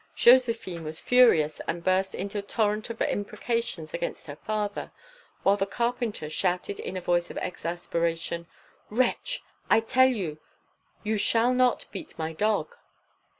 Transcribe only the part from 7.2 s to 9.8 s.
of exasperation: "Wretch! I